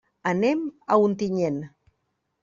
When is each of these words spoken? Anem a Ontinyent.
Anem 0.29 0.63
a 0.95 0.97
Ontinyent. 1.03 1.59